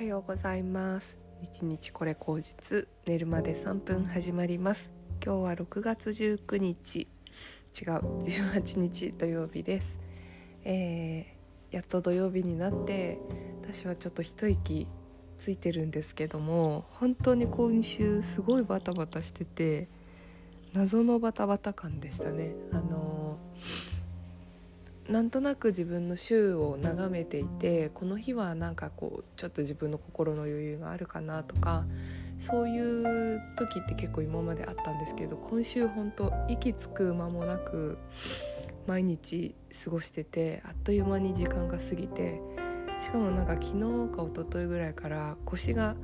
[0.00, 1.18] はようございます。
[1.42, 4.88] 日日これ口実寝るまで3分始まります。
[5.22, 7.00] 今日は6月19日。
[7.00, 7.08] 違う
[8.22, 9.98] 18日土曜日です、
[10.64, 13.18] えー、やっと土曜日になって
[13.62, 14.88] 私はちょっと一息
[15.36, 19.86] ついてるんですけども本当に今週すごいバタバタしてて
[20.72, 22.54] 謎のバタバタ感でしたね。
[22.72, 23.99] あのー
[25.10, 31.84] なんとなく自分の週を眺めていてこの日はなんかこうちょっと自分の心の余裕があるかなとか
[32.38, 37.98] そういう時って結構今まであったんですけど今週本当息つく間もなく
[38.86, 42.40] 毎日過ごしててあっという間に時間が過ぎて
[43.02, 43.72] しかもなんか昨日
[44.14, 45.96] か一昨日ぐらいから腰が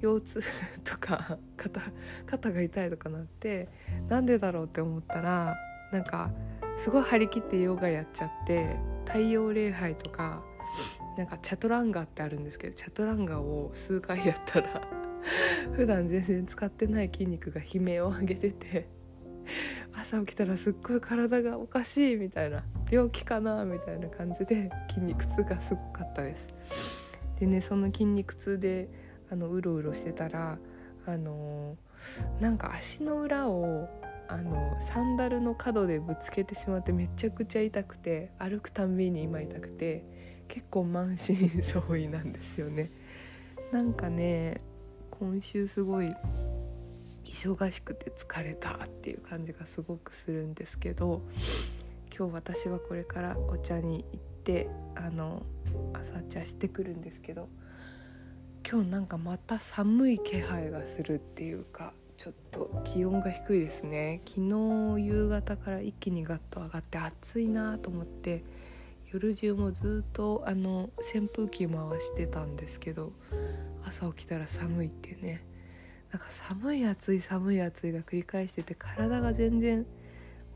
[0.00, 0.42] 腰痛
[0.84, 1.82] とか肩
[2.24, 3.68] 肩が痛いとかなって
[4.08, 5.54] なんでだろうって思ったら
[5.92, 6.30] なんか
[6.76, 10.42] すごい張り切ってヨガやっちゃって太陽礼拝とか
[11.16, 14.88] なんかチャトランガってあるんですけどチャトランガを数回やったら
[15.76, 18.88] 普段全然使ってない筋肉が悲鳴を上げてて
[19.94, 26.48] 朝起きたらすっごい体がおかしいみたいな病気かなみたいな感じで筋肉痛がすごかったです。
[27.38, 28.88] でねその筋肉痛で
[29.30, 30.58] あのうろうろしてたら
[31.06, 33.88] あのー、なんか足の裏を
[34.28, 40.04] あのサンダルの角でぶつけてしまってめちゃくちゃ痛くて歩くたんびに今痛くて
[40.48, 42.90] 結構満身創痍なんですよね。
[43.72, 44.60] なんかね
[45.10, 46.12] 今週すごい
[47.24, 51.22] 忙しくて疲れたっていう感じがすごくするんですけど
[52.16, 55.42] 今日私はこれからお茶に行ってあの
[55.92, 57.48] 朝茶してくるんですけど
[58.68, 61.92] 今日なんかまた寒い気配がするっていうか
[62.24, 64.22] ちょっと気温が低いですね。
[64.24, 68.42] 昨日夕方から一気にガッと上がって暑いなと思って
[69.12, 73.12] 夜中もずっとあの扇風機回してたんですけど
[73.86, 75.44] 朝起きたら寒いっていうね。
[76.12, 79.84] なんか寒い暑い寒い暑いが繰り返してて体が全然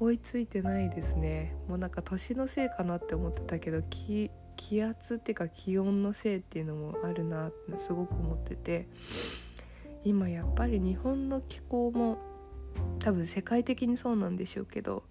[0.01, 1.55] 追いついてないですね。
[1.69, 8.89] もうなんか年のせいかなって思ってたけど気気圧っていうか気温のせいっていうのもあるなってすごく思ってて。
[10.05, 12.19] 今やっぱり日本の気候も
[12.99, 15.05] 多分世界的にそうなんでしょうけど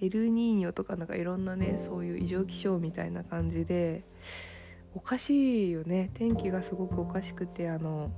[0.00, 4.04] エルニーニョとかなんかいろんなねそういう異常気象みたいな感じで
[4.94, 6.10] おかしいよね。
[6.12, 8.10] 天気がすごくおかしくてあの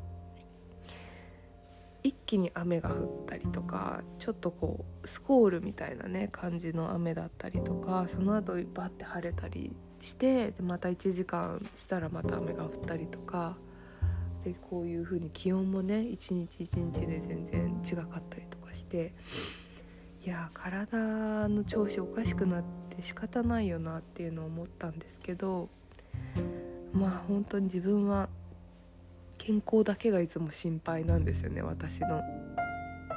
[2.02, 13.56] 一気に雨が降ったりとかちょっとこうスコールみたいなね感じの雨だったりとかその後バッて晴れたりしてでまた1時間したらまた雨が降ったりとか
[14.44, 19.14] でこういう風に気温もね一日一日で全然違かったりとかして
[20.24, 25.68] いや体の調子おかしくなって仕方ないよなっていうのを思ったんですけど
[26.92, 28.28] まあ本当に自分は
[29.38, 32.22] 健康だけがいつも心配なんですよね私の。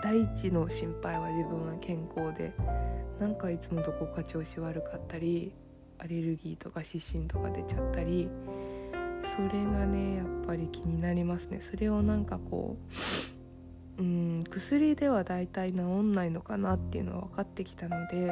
[0.03, 2.53] 第一の心配は自分は健康で
[3.19, 5.53] なんかいつもどこか調子悪かったり
[5.97, 8.29] アレルギーとか湿疹とか出ちゃったり
[9.37, 12.75] それがねやっぱり気になりますねそれをなんかこ
[13.99, 18.31] ううん薬ではだいたい治んないのかなっていうのは分かってきたので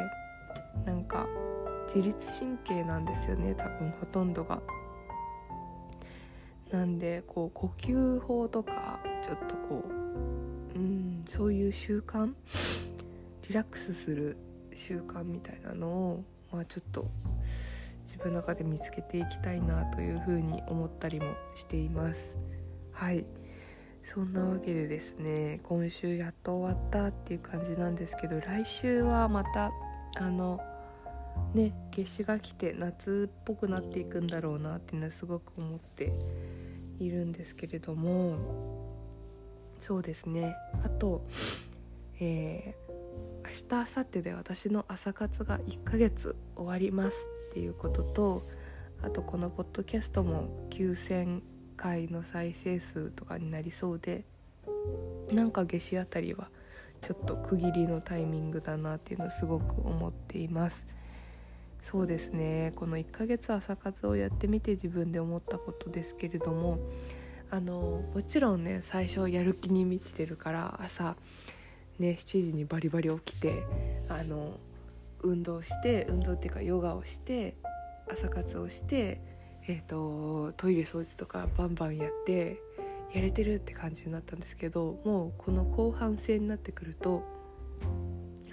[0.84, 1.28] なんか
[1.94, 4.60] 自律神経なんですよね多分ほとんどが。
[6.72, 9.84] なんでこう呼吸法とかちょっとこ
[10.76, 12.34] ううんそういう習慣
[13.48, 14.36] リラックスする
[14.76, 17.06] 習慣みたいなのをまあちょっと
[18.16, 22.38] 自分の中で見つけていきたいなというふうに思ったりもしています。
[22.94, 23.26] はい。
[24.06, 29.72] そんなわけでですね今週やっと終わったっていう感じなんですけど来週はまた
[30.18, 30.62] あの
[31.56, 36.14] ね夏至が来て夏っぽくなっていくんだろうなっていうのはすごく思って
[37.00, 38.38] いるんですけれども
[39.80, 40.56] そうですね。
[40.84, 41.28] あと、
[42.20, 48.48] えー、明日明後日で私の朝活が1ヶ月終わりますっていうことと
[49.02, 51.42] あとこのポッドキャストも9,000
[51.78, 54.24] 回の再生数とかになりそうで
[55.32, 56.50] なんか夏至あたりは
[57.02, 60.88] ちょっと区切りのタイミングだなっていうのをすごく思っています。
[61.84, 62.74] そうですね。
[62.76, 66.80] この1ヶ月朝活をやってみて自分で思ったことですけれども
[67.52, 71.16] あのもちろんね最初やる気に満ちてるから朝
[72.00, 73.64] ね7時にバリバリ起きて
[74.10, 74.60] あの
[75.26, 77.56] 運動して運動っていうかヨガをして
[78.12, 79.20] 朝活をして、
[79.68, 82.62] えーと、トイレ掃除とかバンバンやって
[83.14, 87.24] やれてるって感じになったんですけどもうこの後半戦になってくると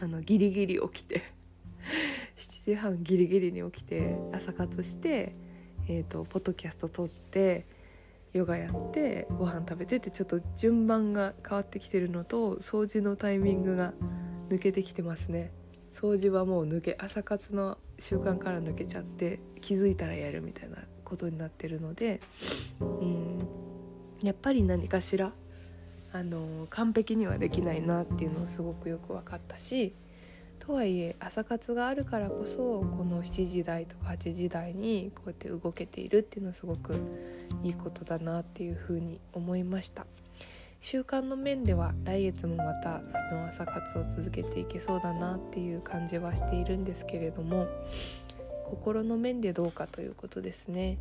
[0.00, 1.22] あのギリギリ起きて
[2.36, 5.34] 7時半ギリギリに起きて朝活して、
[5.88, 7.66] えーと、ポッドキャスト撮って
[8.32, 13.92] ヨガやってご飯食べてってちょっと順番が変わってきてるのと掃除のタイミングが
[14.48, 15.52] 抜けてきてますね。
[16.02, 22.20] 掃除はもう抜け朝活の習慣から抜けちゃって気づいたらやるみたいなことになってるので
[22.81, 23.46] うん
[24.20, 25.31] やっぱり何かしら
[26.12, 29.94] あの完璧にはできないなっていうのをすごくよく分かったし
[30.58, 36.96] とはいえ朝活があるからこそこの7時台とか8時台にこうやって動けているっていうのはすごく
[37.62, 40.06] いいことだなっていうふうに思いました。
[40.82, 47.69] 習慣の面では来月もまたその朝活を続けていけそうだなっていう感じはしているんですけれども
[48.64, 50.99] 心の面でどうかということですね。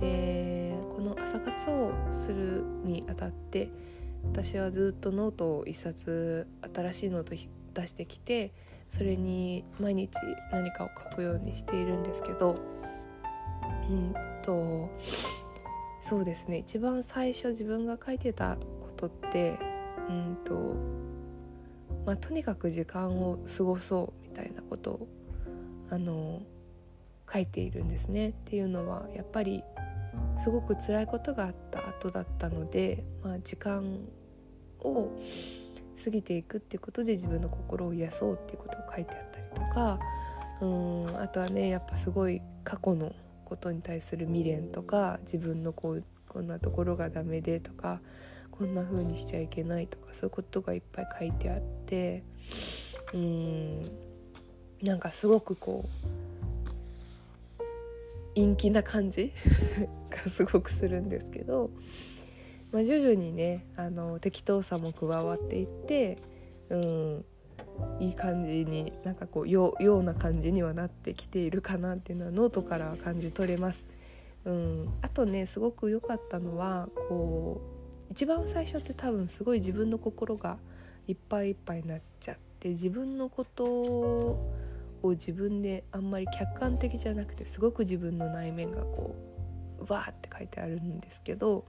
[0.00, 3.70] でこの朝活をするにあたって
[4.22, 7.34] 私はずっとノートを1冊新しいノート
[7.72, 8.52] 出してきて
[8.90, 10.12] それに毎日
[10.52, 12.56] 何かを書くようにしているんですけど
[13.88, 14.90] うんと
[16.02, 16.58] そうですね。
[16.58, 18.58] 一番最初自分が書いてた
[19.02, 19.58] ことって
[20.08, 20.54] うんと
[22.06, 25.08] まあとにかく時間を過ごそうみたいなことを
[25.90, 26.42] あの
[27.32, 28.30] 書いているんですね。
[28.30, 29.62] っていうのはやっぱり
[30.42, 34.00] すごく辛いことがあった後だったので、まあ、時間
[34.80, 35.08] を
[36.02, 39.98] 過ぎていくっていうことで自分の心を癒そうっていうことを書いてあったりとか
[40.60, 43.12] うんあとはねやっぱすごい過去の
[43.44, 48.00] ことに対する未練とか自分のこうこんなところがダメでとか
[48.52, 52.22] こんな風にしちゃいけないとかそういうことがいっぱい書いてあって
[53.12, 53.90] うーん
[54.82, 57.62] なんかすごくこう
[58.34, 59.32] 陰気な感じ
[60.10, 61.70] がすごくするんですけど
[62.72, 66.18] まあ、徐々にねあの適当さも加わっていって
[66.70, 67.24] うん
[68.00, 73.84] いい感じになんかこうよような感じにはなってきているかなっていうのはノートからは感じ取れます。
[74.44, 77.81] うん、あとねすごく良かったのはこう
[78.12, 80.58] 一番最初って多分すごい自分の心が
[81.08, 84.52] いっぱいいっぱいになっちゃって自分のことを
[85.02, 89.16] 自分であんまり客観的じゃなくてすごく自分の内面がこ
[89.78, 91.64] うわーって書いてあるんですけど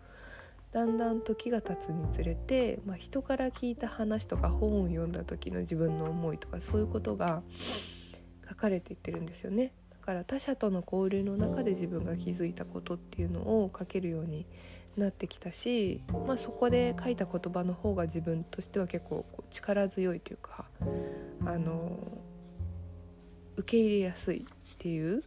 [0.73, 7.41] だんだん時が経つにつれて、まあ、人から聞いた話とか本を読んだ時の自分の思いとかそういうことが
[8.49, 9.71] 書かれていってるんですよね。
[9.91, 14.45] だから他者との交流の中で自分が気づいたことっていうのを書けるように
[14.97, 20.65] なってきたし、まあ、そこで書いた言葉の方が自分としては結構こう力強いというか
[21.45, 21.97] あの
[23.57, 25.23] 受け入れやすいっていう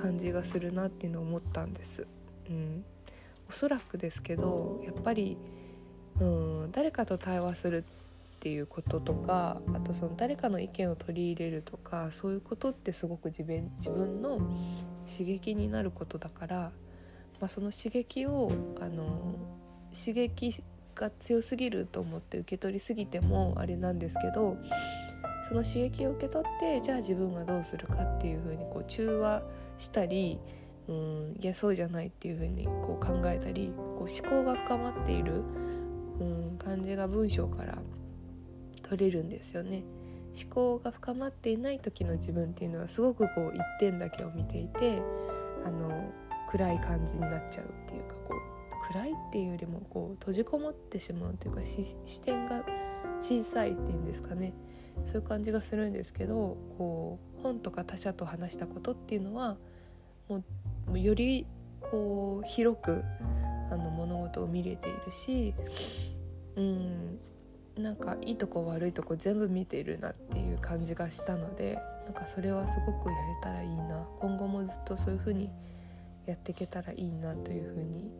[0.00, 2.06] 感じがするなっていうのを思ったんです。
[2.48, 2.84] うん
[3.48, 5.36] おそらくですけどやっぱり
[6.20, 14.38] うん誰かと対話するっていうこととかあとその誰かの意見を取り入れるとかそういうことってすごく自分自分の
[15.10, 16.72] 刺激になることだから、
[17.40, 19.34] まあ、その刺激をあの
[19.92, 20.62] 刺激
[20.94, 24.56] が強すぎると思って受け取りすぎてもあれなんですけど
[25.48, 29.42] その刺激を受け取ってじゃあ自分はどうするかっていうふうにこう中和
[29.78, 30.38] したり
[30.88, 35.42] うんいやそうじゃないっていうふうにこう考えたりこう思考が深まっている、
[36.20, 37.78] うん、感じが文章から
[38.82, 39.84] 取れるんですよね。
[40.40, 45.02] 思考が深まっていない時の自分っていうのはすごくこう一点だけを見ていて
[45.64, 46.12] あの
[46.50, 52.64] 暗い感じになっちゃうっていうかこう暗いっていうよりもこう閉じこもってしまうというか視点が
[53.20, 54.52] 小さいっていうんですかね。
[55.06, 59.56] そういう感じがするんですけどこう本とか他者と話したことっていうのは
[60.28, 60.42] も
[60.92, 61.46] うより
[61.80, 63.02] こう広く
[63.70, 65.54] あの物事を見れているし
[66.56, 67.18] うん
[67.76, 74.06] なんかいいとこ悪いとこ全部見ているなっていう感じがしたのでなんかそれはすごくやれたらいいな。
[74.20, 75.50] 今後もずっとそういう風に
[76.30, 78.10] やっていけたらいいなという風に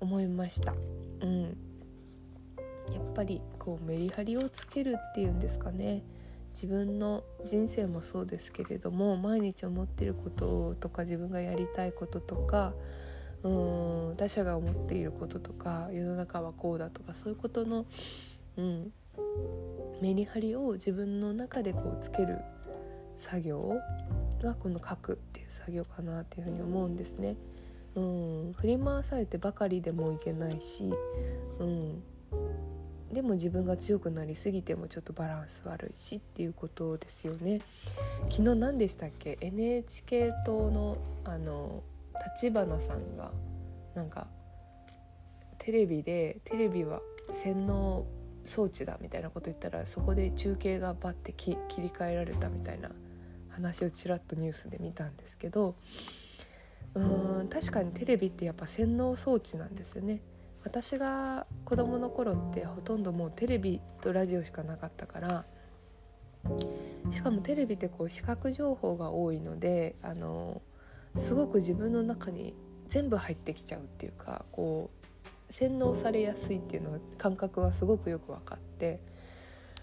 [0.00, 0.72] 思いました。
[1.20, 1.42] うん、
[2.92, 6.02] やっぱりこうメリハリをつけるっていうんですかね
[6.54, 12.72] 自分の人生もそうですけれども毎日思ってることとか自分がやりたいこととか
[13.42, 17.84] うーん他者が思っていることとか世の中はこうだとかそういうことの、
[18.56, 18.92] うん、
[20.00, 22.38] メリハリを自分の中でこうつける
[23.18, 23.76] 作業
[24.42, 27.36] がこの書くっていう作業かなっていうふうに思うんですね。
[27.94, 30.90] うん、振り回されてばかりでもいけないし、
[31.58, 32.02] うん、
[33.12, 37.60] でも自分が強くなりすぎてもちょっとバランス悪いしっていうことですよね。
[38.30, 41.82] 昨日何でしたっけ？NHK 党のあの
[42.34, 43.32] 立花さんが
[43.94, 44.26] なんか
[45.58, 47.00] テレビでテレビは
[47.32, 48.06] 洗脳
[48.44, 52.90] 装置だみたいなこと言ったらそこで中継がバッて切り替えられたみたいな
[53.58, 55.74] 話をちらっとニュースで見たんですけど
[56.94, 60.20] うーん確かにテレビってやっぱ洗脳装置なんですよね。
[60.64, 65.44] 私が子供の頃ってほとんどもうテレビとラジオしかなかったから
[67.10, 70.60] しかもテレビってこう視覚情報が多いのであの
[71.16, 72.54] すごく自分の中に
[72.88, 74.90] 全部入ってきちゃうっていうかこ
[75.50, 79.00] う洗脳されやすいっていうの感覚はすごくよく分かって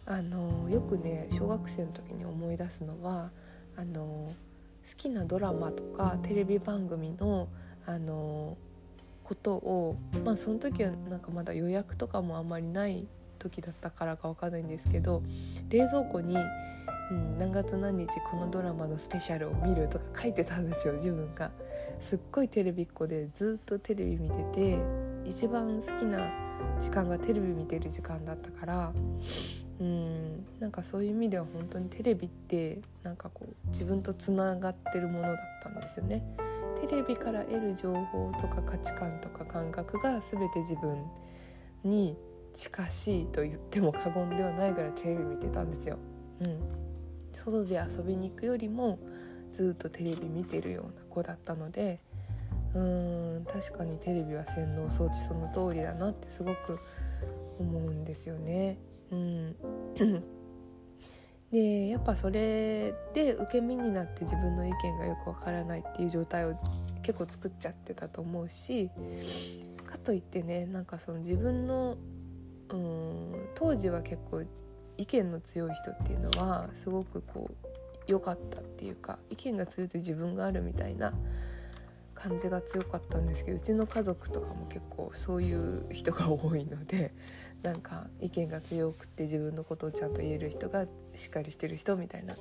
[0.06, 3.32] あのよくね小学生の時に思い出すのは
[3.78, 4.34] あの
[4.90, 7.48] 好きなドラマとかテレビ番組の
[7.86, 8.58] あの
[9.24, 13.08] ことをまあその時はなんかまだ予約とかもあんまりない
[13.40, 15.24] 時だったからか分かんないんですけど
[15.70, 16.36] 冷蔵庫に、
[17.12, 21.52] うん、何月何日このドラマのスペシャルを見るとか書いてたんですよ自分が。
[22.00, 24.78] すっごいテレビっ子でずっとテレビ見てて
[25.26, 26.30] 一番好きな
[26.80, 28.94] 時間がテレビ見てる時間だったから
[29.80, 36.24] うんなんかそういう意味では本当にテレビってなんかこう自分とつながってるものだったんですよね。
[36.82, 41.04] テレビから得る情報とか価値観とか感覚が全て自分
[41.84, 42.18] に
[42.54, 45.98] 近しいと言っても過言ではないぐらいテレビ見てたんですよ。
[46.42, 46.60] うん、
[47.32, 49.00] 外で遊びに行くよりも
[49.54, 52.02] ずっとテレビ見てるような子だったので
[52.74, 56.80] うーん確かにテレビは洗脳装置その通りだなってすごく
[57.58, 58.78] 思うんですよね。
[59.12, 59.56] うん、
[61.56, 66.60] でやっぱそれで受け身になって自分の意見がよくわからないっていう状態を
[67.02, 68.90] 結構作っちゃってたと思うし
[69.88, 71.96] かといってねなんかその自分の
[72.72, 74.44] うん当時は結構
[74.98, 77.68] 意見の強い人っていうのはすごくこう
[78.06, 81.14] 良かったっていうか意見が強いと自分があるみたいな
[82.16, 87.14] 感じが強かったんですけどうちの家族とかも結構そういう人が多いので
[87.66, 92.36] なんか意見が強くて自分のことをちゃんと言える人がしっかりしてる人みたいな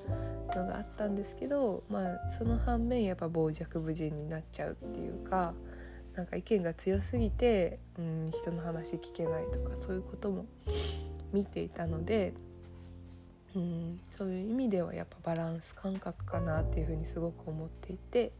[0.54, 5.54] のがあったんですけどまあその反面やっぱ傍若無人になっちゃうっていうか
[6.14, 10.44] なんか意見が強すぎて、うん、人の話聞けないとかそういうことも
[11.32, 12.34] 見ていたので
[13.56, 18.32] うん、そういう意味ではやっぱバランス感覚かなっていうふうにすごく思っていて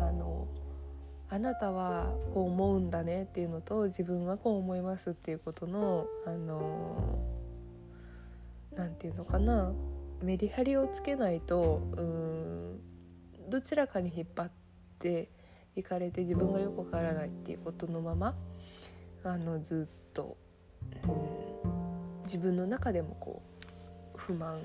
[0.00, 0.48] あの
[1.32, 7.18] あなたはこう思うんだねっていうのと自分はこう思いますっていうことのあの
[8.74, 9.72] 何て言うのかな
[10.22, 12.80] メリハリをつけないとうん
[13.48, 14.50] どちらかに引っ張っ
[14.98, 15.28] て
[15.76, 18.34] いかれて自分がよくわからないっていうことのまま
[19.22, 20.36] あのずっと、
[21.04, 23.42] うん、自分の中でもこ
[24.14, 24.60] う不満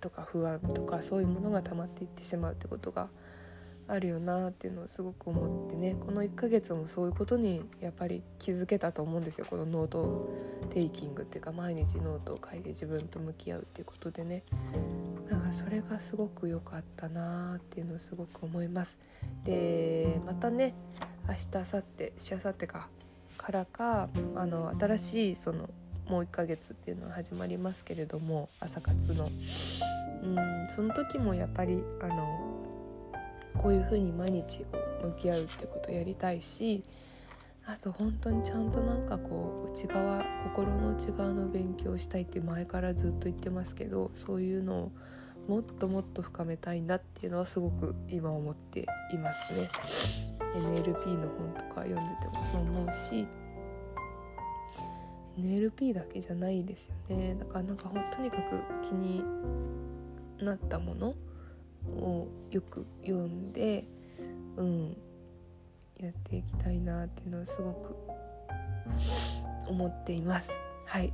[0.00, 3.08] とか不安とかそういうものが溜まっていってしまうってことが
[3.88, 9.46] あるよなっていうのをすごく思ってねこの1ヶ月もそういうことにやっぱり気づけたと思うんですよ。
[9.48, 10.30] この note
[10.70, 14.42] taking っていうか毎日ノートを書いて自分と向き合うっていうことでね。
[15.30, 18.98] だからそれがすごく良かったなっていうのをすごく思います。
[19.44, 20.74] でまたね
[21.26, 22.88] 明日明後日しあさってか
[23.38, 25.70] からかあの新しいその
[26.08, 29.30] もう1ヶ月っていうのは始まりますけれども朝活の。
[30.22, 32.67] うんその時もやっぱりあの
[33.56, 36.82] こういうふうに毎日こう向き合うってことをやりたいし
[37.66, 44.92] あと本当にちゃんとなんかこう内側心の内側の勉強をしたいって前からずっと言ってますけどそういうのを
[45.48, 49.68] もっともっと深めたいなっていうのはすごく今思っていますね。
[50.54, 53.26] NLP の本とか読んでてもそう思うし
[55.38, 59.22] NLP だけじゃないですよねだからなんかほんとにかく気に
[60.40, 61.14] なったもの
[61.96, 63.84] をよく読んで
[64.56, 64.96] うん
[65.98, 67.96] やっていきたいなっていうのをすごく
[69.68, 70.50] 思っています。
[70.86, 71.12] はい。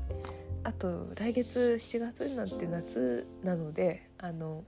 [0.63, 4.65] あと来月7月になって夏なのであの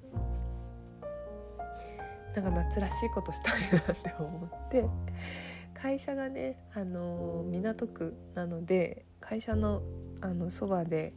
[2.35, 4.85] なんか夏らしいことしたいなって思って
[5.73, 9.83] 会社がねあの港区なので会社の
[10.21, 11.15] あのそばで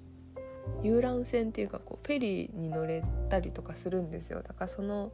[0.84, 4.42] 遊覧船っていうかこうフェリーに乗れたりとかするんですよ。
[4.42, 5.12] だからその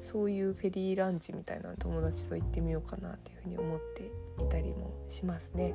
[0.00, 4.10] そういうフェリーランチみたいな友達と行ってみようかなっていうふうに思って
[4.42, 5.74] いたりもしますね。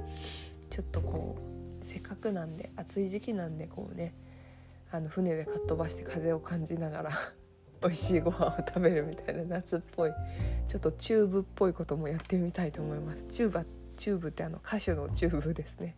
[0.70, 1.38] ちょっとこ
[1.82, 4.14] うせっかくなんで暑い時期なんでこうね
[4.92, 7.12] あの船でかっ飛ばして風を感じながら
[7.82, 10.12] 美味しいご飯を食べるみたいな夏っぽい
[10.68, 13.24] ちょっとチューブっぽいこともやってみたいと思います。
[13.30, 15.96] チューバチューブってあの歌手のチューブですね。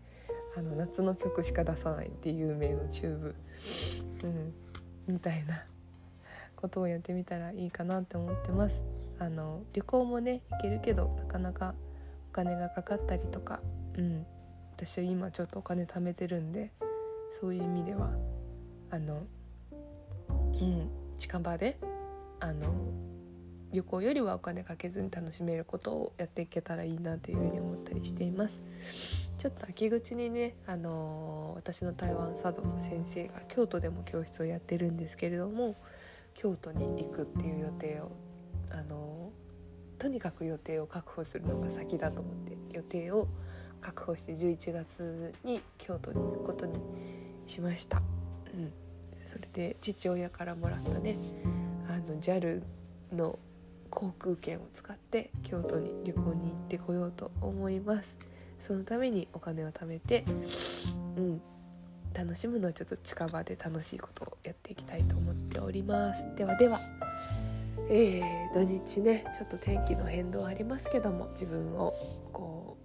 [0.56, 3.36] あの夏の曲しか出さないっていう有名の TUBE、
[4.24, 4.54] うん、
[5.08, 5.66] みたいな
[6.56, 8.82] ことをやってみたらいいかなって思ってます。
[9.20, 11.76] あの旅行もね行けるけどなかなか
[12.32, 13.62] お金がかかったりとか、
[13.96, 14.26] うん、
[14.76, 16.72] 私は今ちょっとお金貯めてるんで
[17.32, 18.10] そういう意味では
[18.90, 19.24] あの
[20.30, 21.78] うん近場で
[22.40, 22.74] あの
[23.72, 28.62] 旅行よりはお金かけずに楽しめることをやっていけたらいいなというふうに思ったりしています。
[29.38, 35.76] ちょっと秋口にね、あのー、私の台湾茶道の先生が京都でも教室をやってるんですけれども
[36.36, 38.12] 京都に行くっていう予定を、
[38.70, 43.28] あのー、とにかく予定を確保するのが先だと思って予定を
[43.80, 46.80] 確保して11月に京都に行くことに
[47.48, 48.04] しました。
[48.54, 48.72] うん、
[49.24, 51.16] それで父親からもらったね
[51.88, 52.62] あの JAL
[53.12, 53.40] の
[53.92, 58.18] 航空券を使って京都に旅行に行ってこようと思います。
[58.60, 60.24] そのためにお金を貯めて
[61.18, 61.42] うん
[62.14, 66.24] 楽しむのはちょっと近場で楽しいことをやっていきたいと思っております。
[66.36, 66.80] ではでは
[67.90, 71.94] えー、土日ねちょっと天気の変動ありますけども自分を
[72.32, 72.78] こ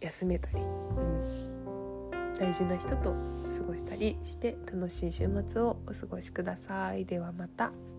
[0.00, 7.04] う休めたり、うん、大事な人と過ごしたりして楽しい週末をお過ごしください。
[7.04, 7.91] ではまた。